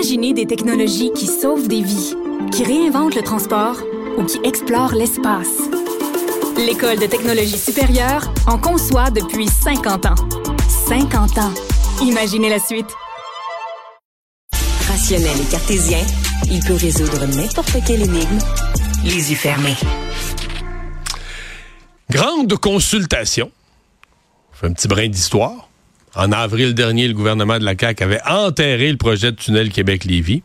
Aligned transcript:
Imaginez 0.00 0.32
des 0.32 0.46
technologies 0.46 1.12
qui 1.12 1.26
sauvent 1.26 1.68
des 1.68 1.82
vies, 1.82 2.14
qui 2.52 2.64
réinventent 2.64 3.14
le 3.14 3.20
transport 3.20 3.76
ou 4.16 4.24
qui 4.24 4.38
explorent 4.44 4.94
l'espace. 4.94 5.58
L'École 6.56 6.98
de 6.98 7.04
technologie 7.04 7.58
supérieure 7.58 8.32
en 8.46 8.56
conçoit 8.56 9.10
depuis 9.10 9.46
50 9.46 10.06
ans. 10.06 10.14
50 10.88 11.36
ans. 11.36 11.52
Imaginez 12.00 12.48
la 12.48 12.58
suite. 12.58 12.86
Rationnel 14.88 15.38
et 15.38 15.50
cartésien, 15.50 16.00
il 16.50 16.64
peut 16.64 16.76
résoudre 16.76 17.26
n'importe 17.26 17.76
quelle 17.86 18.00
énigme, 18.00 18.38
les 19.04 19.30
yeux 19.30 19.36
fermés. 19.36 19.76
Grande 22.08 22.56
consultation. 22.56 23.50
On 24.50 24.56
fait 24.56 24.66
un 24.68 24.72
petit 24.72 24.88
brin 24.88 25.08
d'histoire. 25.08 25.69
En 26.14 26.32
avril 26.32 26.74
dernier, 26.74 27.06
le 27.08 27.14
gouvernement 27.14 27.58
de 27.58 27.64
la 27.64 27.74
CAQ 27.78 28.02
avait 28.02 28.20
enterré 28.28 28.90
le 28.90 28.96
projet 28.96 29.30
de 29.32 29.36
tunnel 29.36 29.70
Québec-Lévis. 29.70 30.42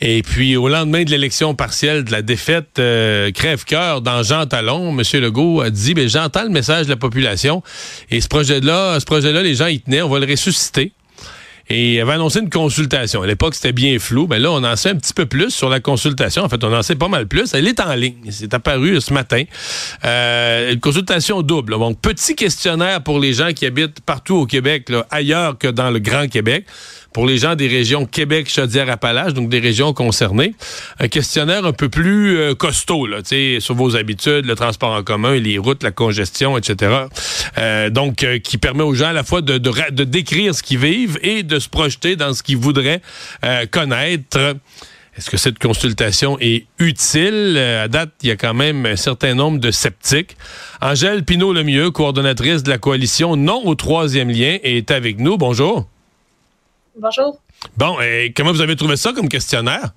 Et 0.00 0.22
puis, 0.22 0.56
au 0.56 0.68
lendemain 0.68 1.04
de 1.04 1.10
l'élection 1.10 1.54
partielle, 1.54 2.04
de 2.04 2.12
la 2.12 2.22
défaite 2.22 2.78
euh, 2.78 3.30
crève-cœur 3.30 4.02
dans 4.02 4.22
Jean 4.22 4.46
Talon, 4.46 4.96
M. 4.98 5.02
Legault 5.20 5.62
a 5.62 5.70
dit, 5.70 5.94
ben, 5.94 6.08
j'entends 6.08 6.44
le 6.44 6.50
message 6.50 6.84
de 6.86 6.90
la 6.90 6.96
population. 6.96 7.62
Et 8.10 8.20
ce 8.20 8.28
projet-là, 8.28 9.00
ce 9.00 9.06
projet-là, 9.06 9.42
les 9.42 9.54
gens 9.54 9.66
y 9.66 9.80
tenaient, 9.80 10.02
on 10.02 10.08
va 10.08 10.18
le 10.18 10.26
ressusciter 10.26 10.92
et 11.68 11.94
il 11.94 12.00
avait 12.00 12.12
annoncé 12.12 12.40
une 12.40 12.50
consultation. 12.50 13.22
À 13.22 13.26
l'époque, 13.26 13.54
c'était 13.54 13.72
bien 13.72 13.98
flou, 13.98 14.26
mais 14.30 14.38
là, 14.38 14.52
on 14.52 14.62
en 14.62 14.76
sait 14.76 14.90
un 14.90 14.96
petit 14.96 15.12
peu 15.12 15.26
plus 15.26 15.50
sur 15.50 15.68
la 15.68 15.80
consultation. 15.80 16.44
En 16.44 16.48
fait, 16.48 16.62
on 16.62 16.72
en 16.72 16.82
sait 16.82 16.94
pas 16.94 17.08
mal 17.08 17.26
plus. 17.26 17.54
Elle 17.54 17.66
est 17.66 17.80
en 17.80 17.94
ligne. 17.94 18.30
C'est 18.30 18.54
apparu 18.54 19.00
ce 19.00 19.12
matin. 19.12 19.42
Euh, 20.04 20.72
une 20.72 20.80
consultation 20.80 21.42
double. 21.42 21.72
Donc, 21.78 22.00
petit 22.00 22.36
questionnaire 22.36 23.02
pour 23.02 23.18
les 23.18 23.32
gens 23.32 23.52
qui 23.52 23.66
habitent 23.66 24.00
partout 24.00 24.36
au 24.36 24.46
Québec, 24.46 24.90
ailleurs 25.10 25.58
que 25.58 25.68
dans 25.68 25.90
le 25.90 25.98
Grand 25.98 26.28
Québec 26.28 26.66
pour 27.16 27.24
les 27.24 27.38
gens 27.38 27.54
des 27.54 27.66
régions 27.66 28.04
Québec, 28.04 28.46
Chaudière-Appalaches, 28.46 29.32
donc 29.32 29.48
des 29.48 29.58
régions 29.58 29.94
concernées. 29.94 30.52
Un 30.98 31.08
questionnaire 31.08 31.64
un 31.64 31.72
peu 31.72 31.88
plus 31.88 32.36
euh, 32.36 32.54
costaud, 32.54 33.06
là, 33.06 33.20
sur 33.58 33.74
vos 33.74 33.96
habitudes, 33.96 34.44
le 34.44 34.54
transport 34.54 34.90
en 34.90 35.02
commun, 35.02 35.34
les 35.36 35.56
routes, 35.56 35.82
la 35.82 35.92
congestion, 35.92 36.58
etc. 36.58 37.06
Euh, 37.56 37.88
donc, 37.88 38.22
euh, 38.22 38.38
qui 38.38 38.58
permet 38.58 38.82
aux 38.82 38.92
gens 38.92 39.06
à 39.06 39.12
la 39.14 39.24
fois 39.24 39.40
de, 39.40 39.56
de, 39.56 40.04
décrire 40.04 40.54
ce 40.54 40.62
qu'ils 40.62 40.76
vivent 40.76 41.18
et 41.22 41.42
de 41.42 41.58
se 41.58 41.70
projeter 41.70 42.16
dans 42.16 42.34
ce 42.34 42.42
qu'ils 42.42 42.58
voudraient 42.58 43.00
connaître. 43.70 44.54
Est-ce 45.16 45.30
que 45.30 45.38
cette 45.38 45.58
consultation 45.58 46.36
est 46.38 46.66
utile? 46.78 47.56
À 47.56 47.88
date, 47.88 48.10
il 48.22 48.28
y 48.28 48.30
a 48.30 48.36
quand 48.36 48.52
même 48.52 48.84
un 48.84 48.96
certain 48.96 49.32
nombre 49.32 49.58
de 49.58 49.70
sceptiques. 49.70 50.36
Angèle 50.82 51.24
Pinault-Lemieux, 51.24 51.90
coordonnatrice 51.92 52.62
de 52.62 52.68
la 52.68 52.76
coalition 52.76 53.36
Non 53.36 53.62
au 53.64 53.74
troisième 53.74 54.28
lien, 54.28 54.58
est 54.62 54.90
avec 54.90 55.18
nous. 55.18 55.38
Bonjour. 55.38 55.86
Bonjour. 56.96 57.38
Bon, 57.76 58.00
et 58.00 58.32
comment 58.34 58.52
vous 58.52 58.62
avez 58.62 58.74
trouvé 58.74 58.96
ça 58.96 59.12
comme 59.12 59.28
questionnaire? 59.28 59.90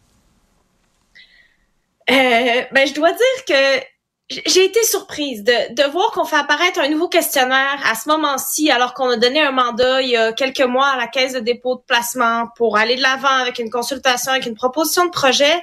Euh, 2.09 2.61
ben, 2.71 2.87
je 2.87 2.93
dois 2.93 3.11
dire 3.11 3.45
que 3.47 3.85
j'ai 4.29 4.65
été 4.65 4.83
surprise 4.83 5.43
de, 5.43 5.73
de 5.73 5.91
voir 5.91 6.11
qu'on 6.11 6.25
fait 6.25 6.35
apparaître 6.35 6.79
un 6.79 6.89
nouveau 6.89 7.07
questionnaire 7.07 7.79
à 7.85 7.95
ce 7.95 8.09
moment-ci, 8.09 8.69
alors 8.69 8.93
qu'on 8.93 9.09
a 9.09 9.17
donné 9.17 9.39
un 9.41 9.51
mandat 9.51 10.01
il 10.01 10.09
y 10.09 10.17
a 10.17 10.33
quelques 10.33 10.59
mois 10.61 10.87
à 10.87 10.97
la 10.97 11.07
Caisse 11.07 11.33
de 11.33 11.39
dépôt 11.39 11.75
de 11.75 11.81
placement 11.87 12.47
pour 12.57 12.77
aller 12.77 12.95
de 12.95 13.01
l'avant 13.01 13.27
avec 13.27 13.59
une 13.59 13.69
consultation, 13.69 14.31
avec 14.33 14.45
une 14.45 14.55
proposition 14.55 15.05
de 15.05 15.11
projet. 15.11 15.61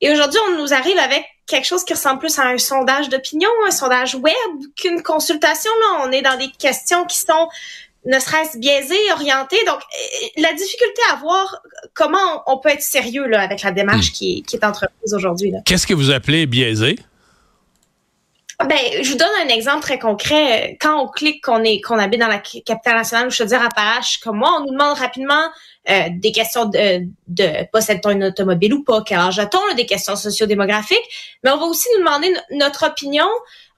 Et 0.00 0.10
aujourd'hui, 0.10 0.40
on 0.48 0.58
nous 0.58 0.72
arrive 0.72 0.98
avec 0.98 1.26
quelque 1.46 1.66
chose 1.66 1.84
qui 1.84 1.92
ressemble 1.92 2.20
plus 2.20 2.38
à 2.38 2.44
un 2.44 2.58
sondage 2.58 3.08
d'opinion, 3.08 3.50
un 3.66 3.70
sondage 3.70 4.14
web 4.14 4.34
qu'une 4.76 5.02
consultation. 5.02 5.70
Là, 5.80 6.04
on 6.06 6.12
est 6.12 6.22
dans 6.22 6.38
des 6.38 6.48
questions 6.48 7.04
qui 7.04 7.18
sont 7.18 7.48
ne 8.06 8.18
serait-ce 8.18 8.58
biaisé, 8.58 8.96
orienté. 9.12 9.56
Donc, 9.66 9.78
euh, 9.78 10.26
la 10.38 10.52
difficulté 10.52 11.00
à 11.12 11.16
voir 11.16 11.62
comment 11.94 12.42
on 12.46 12.58
peut 12.58 12.70
être 12.70 12.82
sérieux 12.82 13.26
là, 13.26 13.40
avec 13.40 13.62
la 13.62 13.72
démarche 13.72 14.10
hmm. 14.10 14.14
qui, 14.14 14.44
est 14.52 14.64
entreprise 14.64 15.14
aujourd'hui. 15.14 15.52
Qu'est-ce 15.64 15.86
que 15.86 15.94
vous 15.94 16.10
appelez 16.10 16.46
biaisé? 16.46 16.96
Ben, 18.68 18.76
je 19.02 19.10
vous 19.10 19.16
donne 19.16 19.28
un 19.42 19.48
exemple 19.48 19.80
très 19.80 19.98
concret. 19.98 20.76
Quand 20.80 21.02
on 21.02 21.08
clique 21.08 21.42
qu'on 21.42 21.64
est 21.64 21.80
qu'on 21.80 21.98
habite 21.98 22.20
dans 22.20 22.28
la 22.28 22.38
capitale 22.38 22.96
nationale 22.96 23.28
ou 23.28 23.30
je 23.30 23.42
veux 23.42 23.48
dire 23.48 23.62
Appalaches, 23.62 24.18
comme 24.18 24.36
moi, 24.36 24.54
on 24.58 24.66
nous 24.66 24.72
demande 24.72 24.98
rapidement 24.98 25.48
euh, 25.88 26.08
des 26.10 26.30
questions 26.30 26.66
de, 26.66 27.06
de 27.28 27.66
possède-t-on 27.72 28.10
une 28.10 28.24
automobile 28.24 28.74
ou 28.74 28.84
pas, 28.84 29.02
quel 29.02 29.18
âge 29.18 29.38
a-t-on, 29.38 29.74
des 29.76 29.86
questions 29.86 30.14
sociodémographiques, 30.14 31.38
mais 31.42 31.50
on 31.50 31.56
va 31.56 31.64
aussi 31.64 31.88
nous 31.94 32.04
demander 32.04 32.34
notre 32.50 32.86
opinion 32.86 33.28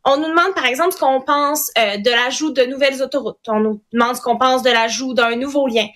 on 0.04 0.16
nous 0.16 0.28
demande, 0.28 0.54
par 0.54 0.66
exemple, 0.66 0.92
ce 0.92 0.98
qu'on 0.98 1.20
pense 1.20 1.70
euh, 1.78 1.96
de 1.96 2.10
l'ajout 2.10 2.50
de 2.50 2.64
nouvelles 2.64 3.02
autoroutes. 3.02 3.38
On 3.48 3.60
nous 3.60 3.82
demande 3.92 4.16
ce 4.16 4.20
qu'on 4.20 4.36
pense 4.36 4.62
de 4.62 4.70
l'ajout 4.70 5.14
d'un 5.14 5.36
nouveau 5.36 5.66
lien. 5.66 5.86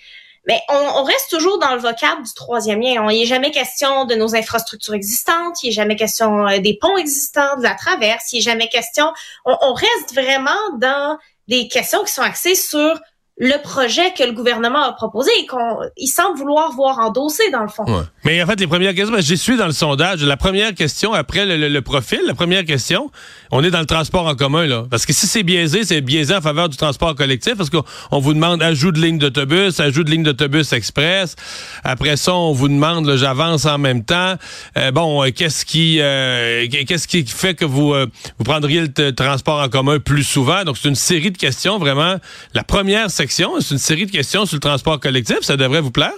Mais 0.47 0.61
on, 0.69 1.03
reste 1.03 1.31
toujours 1.31 1.59
dans 1.59 1.75
le 1.75 1.81
vocable 1.81 2.23
du 2.23 2.33
troisième 2.33 2.81
lien. 2.81 3.11
Il 3.11 3.19
n'est 3.19 3.27
jamais 3.27 3.51
question 3.51 4.05
de 4.05 4.15
nos 4.15 4.37
infrastructures 4.37 4.95
existantes, 4.95 5.65
il 5.65 5.67
n'est 5.67 5.73
jamais 5.73 5.97
question 5.97 6.47
euh, 6.47 6.59
des 6.59 6.79
ponts 6.81 6.97
existants, 6.97 7.57
de 7.57 7.65
la 7.65 7.75
traverse, 7.75 8.33
il 8.33 8.37
n'est 8.37 8.43
jamais 8.43 8.69
question... 8.69 9.13
On, 9.45 9.57
on 9.61 9.73
reste 9.73 10.15
vraiment 10.15 10.51
dans 10.79 11.19
des 11.49 11.67
questions 11.67 12.05
qui 12.05 12.13
sont 12.13 12.23
axées 12.23 12.55
sur 12.55 13.01
le 13.39 13.61
projet 13.63 14.15
que 14.17 14.25
le 14.25 14.33
gouvernement 14.33 14.83
a 14.83 14.93
proposé 14.93 15.31
et 15.39 15.47
qu'il 15.47 16.09
semble 16.09 16.39
vouloir 16.39 16.73
voir 16.73 16.99
endossé 16.99 17.51
dans 17.51 17.63
le 17.63 17.69
fond. 17.69 17.85
Mais 18.25 18.43
en 18.43 18.47
fait, 18.47 18.59
les 18.59 18.67
premières 18.67 18.95
questions, 18.95 19.15
j'y 19.19 19.37
suis 19.37 19.59
dans 19.59 19.67
le 19.67 19.73
sondage. 19.73 20.23
La 20.25 20.39
première 20.39 20.75
question, 20.75 21.13
après 21.13 21.45
le, 21.45 21.81
profil, 21.83 22.21
la 22.27 22.35
première 22.35 22.65
question, 22.65 23.11
on 23.51 23.63
est 23.63 23.71
dans 23.71 23.81
le 23.81 23.87
transport 23.87 24.27
en 24.27 24.35
commun, 24.35 24.67
là. 24.67 24.85
Parce 24.91 25.05
que 25.05 25.13
si 25.13 25.27
c'est 25.27 25.43
biaisé, 25.43 25.85
c'est 25.85 26.01
biaisé 26.01 26.35
en 26.35 26.41
faveur 26.41 26.71
du 26.71 26.79
transport 26.79 27.15
collectif, 27.15 27.57
parce 27.57 27.69
qu'on 27.69 28.19
vous 28.19 28.33
demande 28.33 28.63
ajout 28.63 28.91
de 28.91 29.01
ligne 29.01 29.19
d'autobus, 29.19 29.81
ajout 29.81 30.03
de 30.03 30.11
ligne 30.11 30.23
d'autobus 30.23 30.73
express. 30.73 31.37
Après 31.85 32.17
ça, 32.17 32.35
on 32.35 32.53
vous 32.53 32.69
demande, 32.69 33.17
j'avance 33.17 33.67
en 33.67 33.77
même 33.77 34.03
temps. 34.03 34.37
Euh, 34.79 34.91
bon, 34.93 35.23
euh, 35.23 35.31
qu'est-ce 35.31 35.67
qui 35.67 35.99
euh, 36.01 36.67
qu'est-ce 36.71 37.07
qui 37.07 37.27
fait 37.27 37.55
que 37.55 37.67
vous, 37.67 37.95
vous 37.95 38.45
prendriez 38.45 38.81
le 38.81 39.15
transport 39.15 39.61
en 39.61 39.69
commun 39.69 39.99
plus 39.99 40.25
souvent? 40.25 40.65
Donc, 40.65 40.79
c'est 40.79 40.89
une 40.89 40.95
série 40.95 41.31
de 41.31 41.39
questions, 41.39 41.79
vraiment. 41.79 42.17
La 42.55 42.65
première, 42.65 43.11
c'est 43.11 43.26
c'est 43.33 43.71
une 43.71 43.79
série 43.79 44.07
de 44.07 44.11
questions 44.11 44.47
sur 44.47 44.57
le 44.57 44.61
transport 44.61 45.01
collectif. 45.01 45.41
Ça 45.43 45.57
devrait 45.57 45.81
vous 45.81 45.91
plaire? 45.91 46.15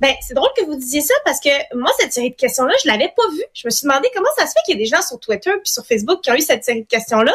Ben, 0.00 0.12
c'est 0.20 0.34
drôle 0.34 0.50
que 0.56 0.64
vous 0.64 0.74
disiez 0.74 1.00
ça 1.00 1.14
parce 1.24 1.38
que 1.40 1.48
moi, 1.76 1.90
cette 1.98 2.12
série 2.12 2.30
de 2.30 2.36
questions-là, 2.36 2.74
je 2.82 2.88
l'avais 2.90 3.12
pas 3.16 3.28
vue. 3.30 3.44
Je 3.54 3.66
me 3.66 3.70
suis 3.70 3.86
demandé 3.86 4.08
comment 4.14 4.28
ça 4.36 4.46
se 4.46 4.52
fait 4.52 4.58
qu'il 4.66 4.74
y 4.74 4.78
a 4.78 4.82
des 4.84 4.90
gens 4.90 5.00
sur 5.00 5.20
Twitter 5.20 5.50
puis 5.62 5.72
sur 5.72 5.86
Facebook 5.86 6.20
qui 6.20 6.30
ont 6.30 6.34
eu 6.34 6.40
cette 6.40 6.64
série 6.64 6.82
de 6.82 6.88
questions-là. 6.88 7.32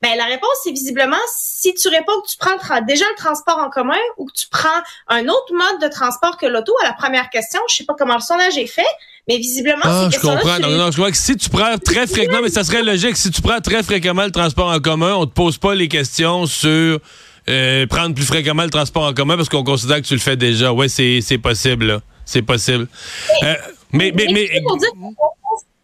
Ben, 0.00 0.16
la 0.16 0.24
réponse, 0.24 0.50
c'est 0.64 0.70
visiblement 0.70 1.18
si 1.32 1.74
tu 1.74 1.88
réponds 1.88 2.20
que 2.22 2.28
tu 2.28 2.36
prends 2.38 2.80
déjà 2.80 3.04
le 3.10 3.16
transport 3.16 3.58
en 3.58 3.68
commun 3.68 3.98
ou 4.16 4.26
que 4.26 4.32
tu 4.32 4.46
prends 4.48 4.80
un 5.08 5.28
autre 5.28 5.52
mode 5.52 5.82
de 5.82 5.88
transport 5.88 6.38
que 6.38 6.46
l'auto 6.46 6.72
à 6.82 6.86
la 6.86 6.92
première 6.94 7.28
question. 7.30 7.60
Je 7.68 7.76
sais 7.76 7.84
pas 7.84 7.94
comment 7.98 8.14
le 8.14 8.20
sondage 8.20 8.56
est 8.56 8.66
fait, 8.66 8.82
mais 9.28 9.36
visiblement, 9.36 9.82
ah, 9.84 10.08
je 10.10 10.18
comprends. 10.18 10.58
Non, 10.60 10.70
non, 10.70 10.90
je 10.90 10.96
crois 10.96 11.10
que 11.10 11.16
si 11.16 11.36
tu 11.36 11.50
prends 11.50 11.76
très 11.78 12.06
fréquemment, 12.06 12.40
mais 12.42 12.50
ça 12.50 12.64
serait 12.64 12.82
logique, 12.82 13.16
si 13.16 13.30
tu 13.30 13.42
prends 13.42 13.60
très 13.60 13.82
fréquemment 13.82 14.24
le 14.24 14.30
transport 14.30 14.68
en 14.68 14.80
commun, 14.80 15.14
on 15.14 15.26
te 15.26 15.34
pose 15.34 15.58
pas 15.58 15.74
les 15.74 15.88
questions 15.88 16.46
sur 16.46 17.00
euh, 17.48 17.86
prendre 17.86 18.14
plus 18.14 18.26
fréquemment 18.26 18.64
le 18.64 18.70
transport 18.70 19.04
en 19.04 19.14
commun 19.14 19.36
parce 19.36 19.48
qu'on 19.48 19.64
considère 19.64 19.96
que 19.96 20.06
tu 20.06 20.14
le 20.14 20.20
fais 20.20 20.36
déjà. 20.36 20.72
Oui, 20.72 20.88
c'est 20.88 21.38
possible. 21.38 22.00
C'est 22.24 22.42
possible. 22.42 22.88
Euh, 23.42 23.54
mais, 23.92 24.12
mais, 24.14 24.26
mais, 24.32 24.62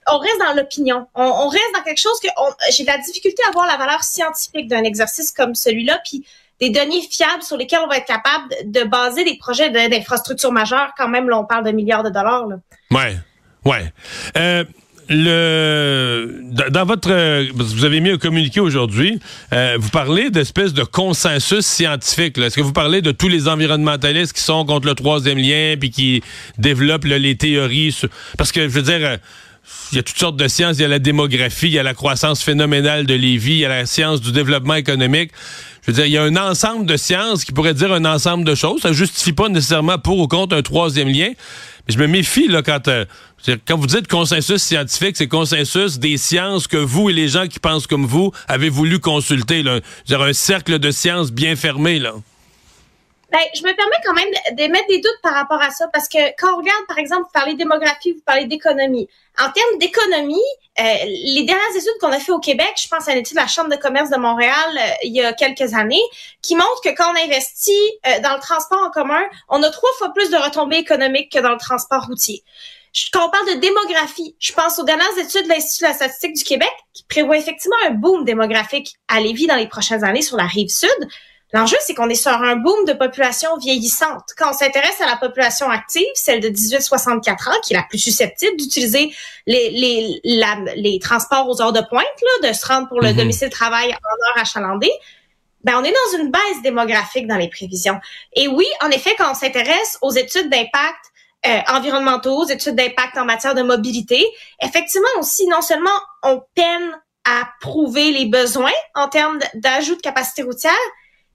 on 0.07 0.19
reste 0.19 0.39
dans 0.39 0.55
l'opinion. 0.55 1.07
On, 1.15 1.49
reste 1.49 1.73
dans 1.75 1.83
quelque 1.83 2.01
chose 2.01 2.21
que 2.23 2.29
j'ai 2.71 2.83
de 2.83 2.89
la 2.89 2.99
difficulté 2.99 3.43
à 3.49 3.53
voir 3.53 3.67
la 3.67 3.77
valeur 3.77 4.05
scientifique 4.05 4.69
d'un 4.69 4.85
exercice 4.85 5.33
comme 5.33 5.55
celui-là, 5.55 6.01
puis 6.05 6.27
des 6.61 6.71
données 6.71 7.01
fiables 7.11 7.43
sur 7.43 7.57
lesquelles 7.57 7.81
on 7.83 7.89
va 7.89 7.97
être 7.97 8.07
capable 8.07 8.55
de 8.65 8.85
baser 8.85 9.25
des 9.25 9.37
projets 9.39 9.71
d'infrastructures 9.71 10.53
majeures. 10.53 10.93
Quand 10.97 11.09
même, 11.09 11.29
là, 11.29 11.39
on 11.39 11.45
parle 11.45 11.65
de 11.65 11.73
milliards 11.73 12.03
de 12.03 12.11
dollars. 12.11 12.47
Là. 12.47 12.57
Ouais, 12.91 13.17
ouais. 13.65 13.93
Euh, 14.37 14.65
le 15.09 16.41
dans 16.70 16.84
votre 16.84 17.53
vous 17.54 17.84
avez 17.84 18.00
mis 18.00 18.10
un 18.10 18.19
communiqué 18.19 18.60
aujourd'hui, 18.60 19.19
euh, 19.53 19.76
vous 19.78 19.91
parlez 19.91 20.31
d'espèce 20.31 20.72
de 20.72 20.84
consensus 20.84 21.66
scientifique. 21.66 22.38
Est-ce 22.38 22.56
que 22.56 22.62
vous 22.62 22.72
parlez 22.72 23.03
de 23.03 23.12
tous 23.12 23.28
les 23.28 23.48
environnementalistes 23.48 24.32
qui 24.32 24.42
sont 24.42 24.65
contre 24.65 24.87
le 24.87 24.94
troisième 24.94 25.38
lien 25.38 25.75
puis 25.78 25.91
qui 25.91 26.22
développent 26.59 27.04
les 27.04 27.36
théories 27.36 27.97
parce 28.39 28.53
que 28.53 28.62
je 28.62 28.68
veux 28.68 28.83
dire 28.83 29.01
euh, 29.03 29.16
il 29.92 29.97
y 29.97 29.98
a 29.98 30.03
toutes 30.03 30.18
sortes 30.18 30.36
de 30.36 30.48
sciences, 30.48 30.77
il 30.78 30.83
y 30.83 30.84
a 30.84 30.89
la 30.89 30.98
démographie, 30.98 31.66
il 31.66 31.72
y 31.72 31.78
a 31.78 31.83
la 31.83 31.95
croissance 31.95 32.42
phénoménale 32.42 33.07
de 33.07 33.15
Lévis, 33.15 33.53
il 33.53 33.59
y 33.59 33.65
a 33.65 33.68
la 33.68 33.86
science 33.86 34.21
du 34.21 34.33
développement 34.33 34.74
économique. 34.74 35.30
Je 35.83 35.91
veux 35.91 35.97
dire, 35.97 36.07
il 36.07 36.12
y 36.12 36.18
a 36.18 36.22
un 36.22 36.36
ensemble 36.36 36.86
de 36.86 36.97
sciences 36.97 37.45
qui 37.45 37.53
pourrait 37.53 37.74
dire 37.74 37.92
un 37.92 38.04
ensemble 38.04 38.45
de 38.45 38.54
choses. 38.54 38.83
Ça 38.83 38.92
justifie 38.92 39.33
pas 39.33 39.48
nécessairement 39.48 39.98
pour 39.98 40.18
ou 40.18 40.28
contre 40.28 40.57
un 40.57 40.62
troisième 40.62 41.09
lien. 41.09 41.30
Je 41.89 41.98
me 41.98 42.07
méfie 42.07 42.48
là 42.48 42.63
quand 42.63 42.89
euh, 42.89 43.04
quand 43.66 43.77
vous 43.77 43.86
dites 43.86 44.09
consensus 44.09 44.63
scientifique, 44.63 45.16
c'est 45.16 45.28
consensus 45.28 45.98
des 45.98 46.16
sciences 46.16 46.66
que 46.66 46.78
vous 46.78 47.10
et 47.10 47.13
les 47.13 47.28
gens 47.28 47.47
qui 47.47 47.59
pensent 47.59 47.86
comme 47.86 48.07
vous 48.07 48.33
avez 48.48 48.71
voulu 48.71 49.01
consulter. 49.01 49.63
Là. 49.63 49.81
un 50.10 50.33
cercle 50.33 50.78
de 50.78 50.91
sciences 50.91 51.31
bien 51.31 51.57
fermé. 51.57 51.98
là. 51.98 52.15
Ben, 53.34 53.41
je 53.53 53.63
me 53.63 53.75
permets 53.75 53.97
quand 54.04 54.15
même 54.15 54.57
d'émettre 54.57 54.86
des 54.86 55.01
doutes 55.01 55.19
par 55.21 55.34
rapport 55.34 55.60
à 55.60 55.71
ça 55.71 55.89
parce 55.92 56.07
que 56.07 56.19
quand 56.39 56.54
on 56.54 56.59
regarde, 56.59 56.86
par 56.86 56.98
exemple, 56.98 57.22
vous 57.22 57.33
parlez 57.33 57.54
démographie, 57.54 58.13
vous 58.13 58.22
parlez 58.25 58.45
d'économie. 58.47 59.09
En 59.41 59.51
termes 59.51 59.78
d'économie, 59.81 60.36
euh, 60.78 60.83
les 61.04 61.42
dernières 61.42 61.75
études 61.77 61.98
qu'on 62.01 62.13
a 62.13 62.21
fait 62.21 62.31
au 62.31 62.39
Québec, 62.39 62.72
je 62.81 62.86
pense 62.86 63.09
à 63.09 63.15
l'étude 63.16 63.36
de 63.36 63.41
la 63.41 63.48
Chambre 63.48 63.71
de 63.71 63.75
commerce 63.75 64.09
de 64.09 64.19
Montréal 64.19 64.54
euh, 64.78 64.92
il 65.03 65.13
y 65.13 65.21
a 65.21 65.33
quelques 65.33 65.75
années, 65.75 66.04
qui 66.42 66.54
montre 66.54 66.81
que 66.84 66.91
quand 66.91 67.13
on 67.13 67.25
investit 67.25 67.72
euh, 68.07 68.21
dans 68.21 68.34
le 68.34 68.41
transport 68.41 68.81
en 68.81 68.91
commun, 68.92 69.25
on 69.48 69.60
a 69.65 69.71
trois 69.71 69.91
fois 69.98 70.13
plus 70.15 70.31
de 70.31 70.36
retombées 70.36 70.77
économiques 70.77 71.33
que 71.33 71.41
dans 71.41 71.51
le 71.51 71.59
transport 71.59 72.07
routier. 72.07 72.45
Quand 73.13 73.27
on 73.27 73.31
parle 73.31 73.57
de 73.57 73.60
démographie, 73.60 74.36
je 74.39 74.53
pense 74.53 74.78
aux 74.78 74.84
dernières 74.84 75.19
études 75.19 75.42
de 75.42 75.48
l'Institut 75.48 75.83
de 75.83 75.89
la 75.89 75.95
statistique 75.95 76.34
du 76.34 76.45
Québec 76.45 76.71
qui 76.92 77.03
prévoit 77.09 77.36
effectivement 77.36 77.78
un 77.89 77.91
boom 77.91 78.25
démographique 78.25 78.95
à 79.09 79.19
Lévis 79.19 79.48
dans 79.48 79.57
les 79.57 79.66
prochaines 79.66 80.04
années 80.04 80.22
sur 80.22 80.36
la 80.36 80.47
rive 80.47 80.69
sud. 80.69 80.89
L'enjeu, 81.54 81.77
c'est 81.86 81.95
qu'on 81.95 82.09
est 82.09 82.16
sur 82.16 82.33
un 82.33 82.56
boom 82.56 82.84
de 82.84 82.95
population 82.95 83.56
vieillissante. 83.59 84.30
Quand 84.36 84.51
on 84.51 84.53
s'intéresse 84.53 85.01
à 85.01 85.06
la 85.06 85.16
population 85.16 85.71
active, 85.71 86.03
celle 86.15 86.41
de 86.41 86.48
18-64 86.48 87.48
ans, 87.48 87.60
qui 87.62 87.74
est 87.74 87.77
la 87.77 87.84
plus 87.89 88.01
susceptible 88.01 88.56
d'utiliser 88.56 89.15
les, 89.47 89.71
les, 89.71 90.21
les 90.74 90.98
transports 90.98 91.48
aux 91.48 91.62
heures 91.62 91.72
de 91.72 91.80
pointe, 91.80 92.04
là, 92.42 92.48
de 92.48 92.53
se 92.53 92.66
rendre 92.66 92.89
pour 92.89 93.01
le 93.01 93.10
mhm. 93.10 93.18
domicile 93.18 93.51
travail 93.51 93.86
en 93.86 93.92
heure 93.92 94.42
achalandée, 94.42 94.91
ben, 95.62 95.74
on 95.78 95.84
est 95.84 95.92
dans 95.92 96.18
une 96.18 96.33
baisse 96.33 96.62
démographique 96.65 97.28
dans 97.28 97.36
les 97.36 97.48
prévisions. 97.48 98.00
Et 98.34 98.48
oui, 98.48 98.66
en 98.83 98.91
effet, 98.91 99.15
quand 99.16 99.30
on 99.30 99.34
s'intéresse 99.34 99.97
aux 100.03 100.10
études 100.10 100.50
d'impact 100.50 101.12
euh, 101.47 101.60
environnementaux, 101.68 102.36
aux 102.36 102.48
études 102.48 102.74
d'impact 102.74 103.16
en 103.16 103.24
matière 103.24 103.54
de 103.54 103.62
mobilité, 103.62 104.27
effectivement 104.60 105.07
aussi, 105.21 105.47
non 105.47 105.62
seulement 105.62 106.00
on 106.24 106.42
peine 106.57 107.00
à 107.24 107.48
prouver 107.60 108.10
les 108.10 108.27
besoins 108.27 108.72
en 108.97 109.09
termes 109.09 109.39
d'ajout 109.54 109.95
de 109.95 110.00
capacité 110.00 110.42
routière, 110.42 110.72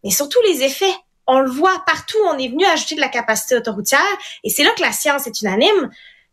mais 0.03 0.11
surtout 0.11 0.39
les 0.47 0.63
effets. 0.63 0.93
On 1.27 1.39
le 1.39 1.49
voit 1.49 1.83
partout, 1.85 2.17
on 2.31 2.37
est 2.39 2.47
venu 2.47 2.65
ajouter 2.65 2.95
de 2.95 3.01
la 3.01 3.07
capacité 3.07 3.55
autoroutière 3.55 3.99
et 4.43 4.49
c'est 4.49 4.63
là 4.63 4.71
que 4.75 4.81
la 4.81 4.91
science 4.91 5.27
est 5.27 5.41
unanime. 5.41 5.89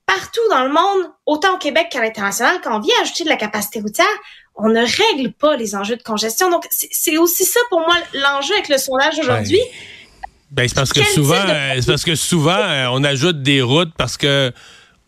Partout 0.07 0.41
dans 0.51 0.63
le 0.63 0.71
monde, 0.71 1.11
autant 1.27 1.57
au 1.57 1.59
Québec 1.59 1.89
qu'à 1.91 2.01
l'international, 2.01 2.61
quand 2.63 2.77
on 2.77 2.81
vient 2.81 2.95
ajouter 3.03 3.25
de 3.25 3.29
la 3.29 3.37
capacité 3.37 3.81
routière, 3.81 4.07
on 4.55 4.69
ne 4.69 4.81
règle 4.81 5.33
pas 5.33 5.57
les 5.57 5.75
enjeux 5.75 5.97
de 5.97 6.03
congestion. 6.03 6.51
Donc, 6.51 6.65
c'est 6.71 7.19
aussi 7.19 7.45
ça 7.45 7.61
pour 7.69 7.81
moi 7.81 7.97
l'enjeu 8.15 8.55
avec 8.55 8.69
le 8.69 8.79
sondage 8.79 9.19
aujourd'hui. 9.19 9.61
Ben, 10.51 10.67
c'est 10.69 10.75
parce 10.75 10.93
que 10.93 11.03
souvent, 11.03 11.35
euh, 11.35 11.75
c'est 11.81 11.87
parce 11.87 12.05
que 12.05 12.15
souvent, 12.15 12.57
euh, 12.57 12.87
on 12.93 13.05
ajoute 13.05 13.43
des 13.43 13.61
routes 13.61 13.93
parce 13.99 14.17
que 14.17 14.53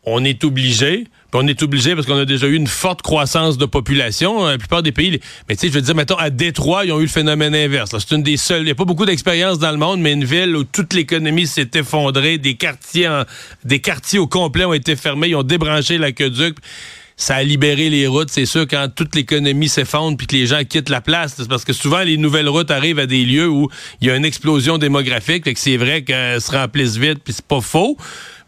on 0.05 0.25
est 0.25 0.45
obligé 0.45 1.07
on 1.35 1.47
est 1.47 1.63
obligé 1.63 1.95
parce 1.95 2.07
qu'on 2.07 2.17
a 2.17 2.25
déjà 2.25 2.47
eu 2.47 2.55
une 2.55 2.67
forte 2.67 3.03
croissance 3.03 3.59
de 3.59 3.67
population. 3.67 4.45
Hein, 4.45 4.53
la 4.53 4.59
plupart 4.59 4.83
des 4.83 4.93
pays, 4.93 5.21
mais 5.49 5.57
tu 5.57 5.63
sais, 5.63 5.69
je 5.69 5.75
veux 5.75 5.81
dire, 5.81 5.95
mettons, 5.95 6.17
à 6.17 6.31
Détroit, 6.31 6.85
ils 6.85 6.93
ont 6.93 6.99
eu 6.99 7.03
le 7.03 7.09
phénomène 7.09 7.55
inverse. 7.55 7.91
C'est 7.99 8.15
une 8.15 8.23
des 8.23 8.37
seules. 8.37 8.63
Il 8.63 8.67
n'y 8.67 8.71
a 8.71 8.75
pas 8.75 8.85
beaucoup 8.85 9.07
d'expérience 9.07 9.59
dans 9.59 9.71
le 9.71 9.77
monde, 9.77 10.01
mais 10.01 10.13
une 10.13 10.25
ville 10.25 10.57
où 10.57 10.65
toute 10.65 10.95
l'économie 10.95 11.47
s'est 11.47 11.71
effondrée, 11.75 12.39
des 12.39 12.55
quartiers, 12.55 13.09
des 13.65 13.81
quartiers 13.81 14.19
au 14.19 14.27
complet 14.27 14.65
ont 14.65 14.73
été 14.73 14.97
fermés, 14.97 15.29
ils 15.29 15.37
ont 15.37 15.43
débranché 15.43 15.99
l'aqueduc 15.99 16.57
ça 17.19 17.35
a 17.35 17.43
libéré 17.43 17.91
les 17.91 18.07
routes. 18.07 18.31
C'est 18.31 18.47
sûr, 18.47 18.67
quand 18.67 18.89
toute 18.95 19.15
l'économie 19.15 19.69
s'effondre 19.69 20.17
puis 20.17 20.27
que 20.27 20.37
les 20.37 20.47
gens 20.47 20.63
quittent 20.65 20.89
la 20.89 21.01
place, 21.01 21.35
c'est 21.37 21.49
parce 21.49 21.65
que 21.65 21.73
souvent, 21.73 22.03
les 22.03 22.17
nouvelles 22.17 22.49
routes 22.49 22.71
arrivent 22.71 23.01
à 23.01 23.07
des 23.07 23.25
lieux 23.25 23.49
où 23.49 23.69
il 24.01 24.07
y 24.07 24.11
a 24.11 24.17
une 24.17 24.25
explosion 24.25 24.79
démographique. 24.79 25.45
Fait 25.45 25.53
que 25.53 25.61
c'est 25.61 25.77
vrai 25.77 26.03
qu'elles 26.03 26.41
se 26.41 26.53
remplissent 26.53 26.97
vite, 26.97 27.19
puis 27.23 27.35
c'est 27.35 27.45
pas 27.45 27.61
faux. 27.61 27.99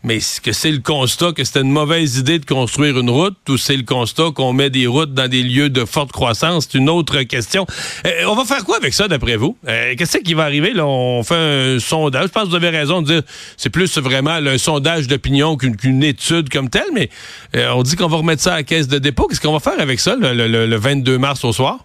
Mais 0.02 0.16
est-ce 0.16 0.40
que 0.40 0.52
c'est 0.52 0.70
le 0.70 0.78
constat 0.78 1.32
que 1.32 1.44
c'était 1.44 1.60
une 1.60 1.72
mauvaise 1.72 2.16
idée 2.16 2.38
de 2.38 2.46
construire 2.46 2.98
une 2.98 3.10
route 3.10 3.36
ou 3.50 3.58
c'est 3.58 3.76
le 3.76 3.82
constat 3.82 4.30
qu'on 4.34 4.54
met 4.54 4.70
des 4.70 4.86
routes 4.86 5.12
dans 5.12 5.28
des 5.28 5.42
lieux 5.42 5.68
de 5.68 5.84
forte 5.84 6.10
croissance? 6.10 6.68
C'est 6.70 6.78
une 6.78 6.88
autre 6.88 7.20
question. 7.22 7.66
Euh, 8.06 8.24
on 8.26 8.34
va 8.34 8.46
faire 8.46 8.64
quoi 8.64 8.78
avec 8.78 8.94
ça, 8.94 9.08
d'après 9.08 9.36
vous? 9.36 9.58
Euh, 9.68 9.94
qu'est-ce 9.98 10.18
qui 10.18 10.32
va 10.32 10.44
arriver? 10.44 10.72
Là, 10.72 10.86
on 10.86 11.22
fait 11.22 11.34
un 11.34 11.78
sondage. 11.78 12.28
Je 12.28 12.32
pense 12.32 12.44
que 12.44 12.48
vous 12.48 12.54
avez 12.54 12.70
raison 12.70 13.02
de 13.02 13.12
dire 13.12 13.22
c'est 13.58 13.68
plus 13.68 13.98
vraiment 13.98 14.30
un 14.30 14.58
sondage 14.58 15.06
d'opinion 15.06 15.56
qu'une 15.58 16.02
étude 16.02 16.48
comme 16.48 16.70
telle, 16.70 16.90
mais 16.94 17.10
euh, 17.54 17.70
on 17.74 17.82
dit 17.82 17.96
qu'on 17.96 18.08
va 18.08 18.16
remettre 18.16 18.42
ça 18.42 18.54
à 18.54 18.56
la 18.56 18.62
caisse 18.62 18.88
de 18.88 18.98
dépôt. 18.98 19.26
Qu'est-ce 19.26 19.40
qu'on 19.40 19.52
va 19.52 19.60
faire 19.60 19.80
avec 19.80 20.00
ça 20.00 20.16
le, 20.16 20.32
le 20.32 20.76
22 20.76 21.18
mars 21.18 21.44
au 21.44 21.52
soir? 21.52 21.84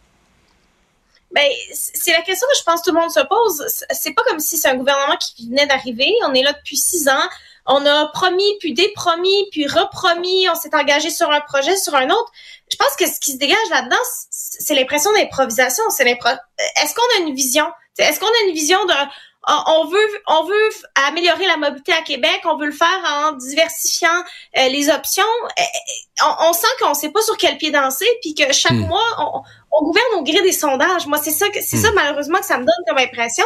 Ben, 1.33 1.49
c'est 1.73 2.13
la 2.13 2.21
question 2.21 2.47
que 2.49 2.57
je 2.57 2.63
pense 2.63 2.79
que 2.79 2.89
tout 2.89 2.95
le 2.95 3.01
monde 3.01 3.11
se 3.11 3.19
pose. 3.19 3.85
C'est 3.91 4.13
pas 4.13 4.23
comme 4.23 4.39
si 4.39 4.55
c'est 4.55 4.69
un 4.69 4.77
gouvernement 4.77 5.17
qui 5.19 5.49
venait 5.49 5.67
d'arriver. 5.67 6.13
On 6.29 6.33
est 6.33 6.43
là 6.43 6.53
depuis 6.53 6.77
six 6.77 7.09
ans 7.09 7.27
on 7.65 7.85
a 7.85 8.07
promis, 8.07 8.57
puis 8.59 8.73
dépromis, 8.73 9.47
puis 9.51 9.67
repromis, 9.67 10.47
on 10.49 10.55
s'est 10.55 10.75
engagé 10.75 11.09
sur 11.09 11.31
un 11.31 11.41
projet, 11.41 11.75
sur 11.77 11.95
un 11.95 12.09
autre. 12.09 12.31
Je 12.71 12.77
pense 12.77 12.95
que 12.95 13.07
ce 13.07 13.19
qui 13.19 13.31
se 13.33 13.37
dégage 13.37 13.57
là-dedans, 13.71 13.97
c'est 14.29 14.75
l'impression 14.75 15.11
d'improvisation. 15.13 15.83
C'est 15.89 16.05
Est-ce 16.05 16.95
qu'on 16.95 17.17
a 17.17 17.27
une 17.27 17.33
vision? 17.33 17.65
Est-ce 17.97 18.19
qu'on 18.19 18.27
a 18.27 18.47
une 18.47 18.53
vision 18.53 18.83
de 18.85 18.93
on 19.47 19.85
veut, 19.85 20.21
on 20.27 20.43
veut 20.43 20.69
améliorer 21.07 21.45
la 21.45 21.57
mobilité 21.57 21.93
à 21.93 22.01
Québec, 22.01 22.41
on 22.45 22.57
veut 22.57 22.67
le 22.67 22.71
faire 22.71 23.01
en 23.05 23.33
diversifiant 23.33 24.23
euh, 24.57 24.67
les 24.69 24.89
options. 24.89 25.23
Euh, 25.59 26.23
on, 26.41 26.53
sent 26.53 26.67
qu'on 26.79 26.89
ne 26.89 26.95
sait 26.95 27.09
pas 27.09 27.21
sur 27.21 27.37
quel 27.37 27.57
pied 27.57 27.71
danser, 27.71 28.07
puis 28.21 28.33
que 28.33 28.51
chaque 28.53 28.73
hmm. 28.73 28.87
mois, 28.87 29.05
on, 29.19 29.41
on 29.71 29.83
gouverne 29.83 30.05
au 30.15 30.23
gré 30.23 30.41
des 30.41 30.51
sondages. 30.51 31.05
Moi, 31.05 31.19
c'est 31.19 31.31
ça 31.31 31.47
que 31.49 31.61
c'est 31.61 31.77
ça 31.77 31.91
hmm. 31.91 31.95
malheureusement 31.95 32.39
que 32.39 32.45
ça 32.45 32.57
me 32.57 32.65
donne 32.65 32.85
comme 32.87 32.97
impression. 32.97 33.45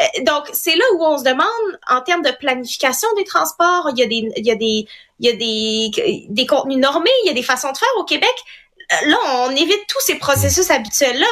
Euh, 0.00 0.22
donc, 0.22 0.48
c'est 0.52 0.76
là 0.76 0.84
où 0.96 1.04
on 1.04 1.18
se 1.18 1.24
demande 1.24 1.78
en 1.90 2.00
termes 2.00 2.22
de 2.22 2.30
planification 2.30 3.08
des 3.16 3.24
transports. 3.24 3.90
Il 3.94 3.98
y 3.98 4.02
a 4.02 4.06
des, 4.06 4.32
il 4.36 4.46
y 4.46 4.50
a 4.50 4.54
des, 4.54 4.86
il 5.20 5.26
y 5.26 5.28
a 5.28 5.36
des, 5.36 6.26
des 6.28 6.46
contenus 6.46 6.78
normés. 6.78 7.10
Il 7.24 7.28
y 7.28 7.30
a 7.30 7.34
des 7.34 7.42
façons 7.42 7.70
de 7.70 7.76
faire 7.76 7.88
au 7.98 8.04
Québec. 8.04 8.34
Euh, 8.92 9.08
là, 9.08 9.16
on 9.46 9.50
évite 9.50 9.86
tous 9.88 10.00
ces 10.00 10.16
processus 10.16 10.70
habituels-là. 10.70 11.26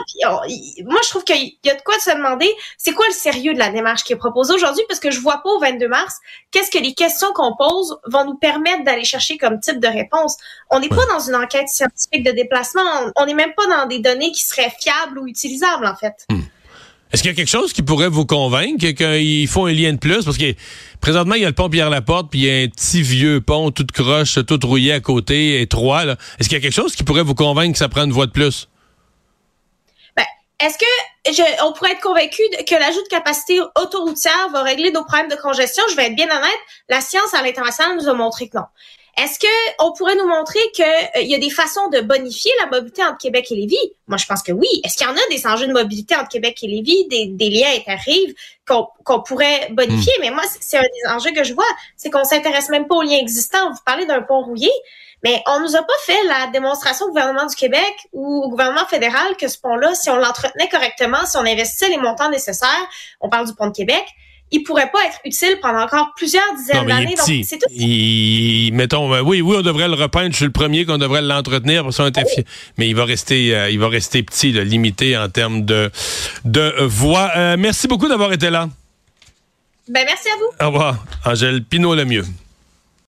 Moi, 0.85 1.01
je 1.05 1.09
trouve 1.09 1.25
qu'il 1.25 1.57
y 1.65 1.71
a 1.71 1.75
de 1.75 1.83
quoi 1.83 1.99
se 1.99 2.11
demander, 2.11 2.51
c'est 2.79 2.93
quoi 2.93 3.07
le 3.07 3.15
sérieux 3.15 3.55
de 3.55 3.59
la 3.59 3.71
démarche 3.71 4.05
qui 4.05 4.13
est 4.13 4.17
proposée 4.17 4.55
aujourd'hui, 4.55 4.85
parce 4.89 5.01
que 5.01 5.11
je 5.11 5.21
vois 5.21 5.43
pas 5.43 5.51
au 5.51 5.59
22 5.61 5.89
mars 5.89 6.17
qu'est-ce 6.51 6.71
que 6.71 6.79
les 6.79 6.95
questions 6.95 7.33
qu'on 7.35 7.57
pose 7.57 7.99
vont 8.07 8.25
nous 8.25 8.37
permettre 8.37 8.85
d'aller 8.85 9.05
chercher 9.05 9.39
comme 9.39 9.61
type 9.61 9.81
de 9.81 9.89
réponse. 9.89 10.37
On 10.71 10.81
n'est 10.81 10.89
pas 10.89 11.07
dans 11.11 11.21
une 11.21 11.35
enquête 11.35 11.69
scientifique 11.69 12.25
de 12.25 12.33
déplacement, 12.33 12.83
on 13.17 13.27
n'est 13.27 13.35
même 13.35 13.55
pas 13.55 13.67
dans 13.67 13.87
des 13.87 13.99
données 13.99 14.33
qui 14.33 14.43
seraient 14.43 14.73
fiables 14.81 15.19
ou 15.19 15.27
utilisables, 15.27 15.87
en 15.87 15.97
fait. 15.97 16.27
Hmm. 16.31 16.43
Est-ce 17.13 17.23
qu'il 17.23 17.31
y 17.31 17.35
a 17.35 17.37
quelque 17.37 17.51
chose 17.51 17.75
qui 17.75 17.83
pourrait 17.83 18.09
vous 18.09 18.25
convaincre 18.25 18.87
qu'il 18.93 19.47
faut 19.47 19.67
un 19.67 19.73
lien 19.73 19.93
de 19.93 19.99
plus? 19.99 20.25
Parce 20.25 20.39
que 20.39 20.55
présentement, 21.01 21.35
il 21.35 21.43
y 21.43 21.45
a 21.45 21.49
le 21.49 21.55
pont 21.55 21.69
Pierre-Laporte, 21.69 22.31
puis 22.31 22.41
il 22.41 22.45
y 22.47 22.51
a 22.51 22.65
un 22.65 22.69
petit 22.69 23.03
vieux 23.03 23.43
pont, 23.43 23.71
tout 23.71 23.87
croche, 23.93 24.39
tout 24.47 24.59
rouillé 24.63 24.93
à 24.95 25.01
côté, 25.01 25.61
étroit. 25.61 26.05
Est-ce 26.05 26.49
qu'il 26.49 26.53
y 26.53 26.61
a 26.61 26.61
quelque 26.61 26.73
chose 26.73 26.97
qui 26.97 27.03
pourrait 27.03 27.23
vous 27.23 27.35
convaincre 27.35 27.73
que 27.73 27.79
ça 27.79 27.91
prend 27.91 28.05
une 28.05 28.13
voie 28.13 28.27
de 28.27 28.33
plus? 28.33 28.67
Ben, 30.17 30.25
est-ce 30.59 30.79
que 30.79 31.65
on 31.65 31.73
pourrait 31.75 31.93
être 31.93 32.01
convaincu 32.01 32.43
que 32.67 32.75
l'ajout 32.75 33.03
de 33.03 33.09
capacité 33.09 33.61
autoroutière 33.79 34.49
va 34.51 34.63
régler 34.63 34.91
nos 34.91 35.05
problèmes 35.05 35.29
de 35.29 35.37
congestion? 35.37 35.85
Je 35.91 35.97
vais 35.97 36.07
être 36.07 36.17
bien 36.17 36.27
honnête, 36.27 36.61
la 36.89 37.03
science 37.03 37.35
à 37.35 37.43
l'international 37.43 37.99
nous 37.99 38.09
a 38.09 38.15
montré 38.15 38.49
que 38.49 38.57
non. 38.57 38.65
Est-ce 39.19 39.39
que 39.39 39.47
on 39.79 39.93
pourrait 39.93 40.15
nous 40.15 40.27
montrer 40.27 40.59
qu'il 40.73 40.85
euh, 40.85 41.21
y 41.21 41.35
a 41.35 41.39
des 41.39 41.51
façons 41.51 41.89
de 41.89 42.01
bonifier 42.01 42.51
la 42.61 42.67
mobilité 42.67 43.05
entre 43.05 43.19
Québec 43.19 43.47
et 43.51 43.57
Lévis? 43.57 43.93
Moi, 44.07 44.17
je 44.17 44.25
pense 44.27 44.43
que 44.43 44.53
oui. 44.53 44.69
Est-ce 44.85 44.97
qu'il 44.97 45.07
y 45.07 45.11
en 45.11 45.15
a 45.15 45.21
des 45.31 45.47
enjeux 45.47 45.67
de 45.67 45.73
mobilité 45.73 46.17
entre 46.17 46.29
Québec 46.29 46.59
et 46.63 46.67
Lévis, 46.67 47.07
des, 47.09 47.27
des 47.27 47.51
liens 47.51 47.71
interrives 47.77 48.35
qu'on 48.67 49.23
pourrait 49.23 49.69
bonifier? 49.73 50.13
Hmm. 50.19 50.23
Mais 50.23 50.31
moi, 50.31 50.43
c'est 50.61 50.79
un 50.79 50.83
des 50.83 51.11
enjeux 51.11 51.33
que 51.33 51.45
je 51.45 51.53
vois, 51.53 51.67
c'est 51.97 52.11
qu'on 52.11 52.25
s'intéresse 52.25 52.71
même 52.71 52.87
pas 52.87 52.95
aux 52.95 53.03
liens 53.03 53.19
existants. 53.19 53.71
Vous 53.71 53.81
parlez 53.85 54.07
d'un 54.07 54.23
pont 54.23 54.43
rouillé, 54.43 54.71
mais 55.23 55.43
on 55.47 55.61
nous 55.61 55.77
a 55.77 55.83
pas 55.83 55.93
fait 56.05 56.25
la 56.25 56.47
démonstration 56.49 57.07
au 57.07 57.09
gouvernement 57.11 57.47
du 57.47 57.55
Québec 57.55 57.95
ou 58.13 58.45
au 58.45 58.49
gouvernement 58.49 58.87
fédéral 58.87 59.37
que 59.37 59.47
ce 59.47 59.59
pont-là, 59.59 59.95
si 59.95 60.09
on 60.09 60.17
l'entretenait 60.17 60.69
correctement, 60.69 61.27
si 61.27 61.37
on 61.37 61.41
investissait 61.41 61.91
les 61.91 61.99
montants 61.99 62.31
nécessaires, 62.31 62.89
on 63.21 63.29
parle 63.29 63.47
du 63.47 63.55
pont 63.55 63.67
de 63.67 63.73
Québec, 63.73 64.05
il 64.53 64.63
pourrait 64.63 64.91
pas 64.93 65.05
être 65.07 65.19
utile 65.25 65.57
pendant 65.61 65.81
encore 65.81 66.13
plusieurs 66.15 66.45
dizaines 66.57 66.87
d'années. 66.87 67.15
Donc, 67.15 67.45
c'est 67.45 67.59
tout. 67.59 67.67
Il, 67.71 68.71
mettons, 68.75 69.13
euh, 69.13 69.21
oui, 69.21 69.41
oui, 69.41 69.57
on 69.59 69.63
devrait 69.63 69.89
le 69.89 69.95
repeindre. 69.95 70.31
Je 70.33 70.37
suis 70.37 70.45
le 70.45 70.53
premier 70.53 70.85
qu'on 70.85 70.99
devrait 70.99 71.23
l'entretenir 71.23 71.83
parce 71.85 71.97
qu'on 71.97 72.11
Mais 72.79 72.89
il 72.89 72.95
va 72.95 73.05
rester, 73.05 73.57
euh, 73.57 73.71
il 73.71 73.79
va 73.79 73.89
rester 73.89 74.23
petit, 74.23 74.53
limité 74.53 75.17
en 75.17 75.29
termes 75.29 75.65
de, 75.65 75.91
de 76.45 76.75
voix. 76.83 77.31
Euh, 77.37 77.57
merci 77.59 77.89
beaucoup 77.89 78.09
d'avoir 78.09 78.33
été 78.33 78.51
là. 78.51 78.69
Ben, 79.89 80.05
merci 80.07 80.29
à 80.29 80.37
vous. 80.37 80.67
Au 80.67 80.71
revoir. 80.71 81.05
Angèle 81.25 81.65
Pinot, 81.65 81.95
le 81.95 82.05
mieux. 82.05 82.25